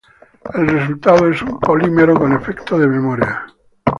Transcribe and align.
El 0.55 0.67
resultado 0.67 1.29
es 1.29 1.43
un 1.43 1.59
polímero 1.59 2.15
con 2.19 2.33
efecto 2.33 2.79
de 2.79 2.87
memoria. 2.87 3.45